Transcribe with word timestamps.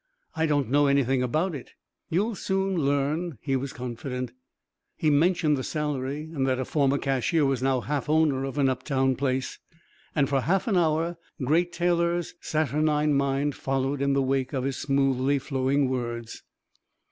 "I 0.35 0.47
don't 0.47 0.71
know 0.71 0.87
anything 0.87 1.21
about 1.21 1.53
it." 1.53 1.73
"You'll 2.09 2.33
soon 2.33 2.75
learn," 2.75 3.37
he 3.39 3.55
was 3.55 3.71
confident. 3.71 4.31
He 4.97 5.11
mentioned 5.11 5.57
the 5.57 5.63
salary, 5.63 6.23
and 6.33 6.47
that 6.47 6.57
a 6.57 6.65
former 6.65 6.97
cashier 6.97 7.45
was 7.45 7.61
now 7.61 7.81
half 7.81 8.09
owner 8.09 8.43
of 8.43 8.57
an 8.57 8.67
uptown 8.67 9.15
place. 9.15 9.59
And 10.15 10.27
for 10.27 10.41
half 10.41 10.67
an 10.67 10.75
hour 10.75 11.19
Great 11.45 11.71
Taylor's 11.71 12.33
saturnine 12.41 13.13
mind 13.13 13.53
followed 13.53 14.01
in 14.01 14.13
the 14.13 14.23
wake 14.23 14.53
of 14.53 14.63
his 14.63 14.77
smoothly 14.77 15.37
flowing 15.37 15.87
words. 15.87 16.41